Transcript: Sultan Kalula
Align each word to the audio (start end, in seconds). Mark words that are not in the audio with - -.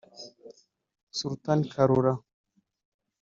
Sultan 1.19 1.61
Kalula 1.69 2.13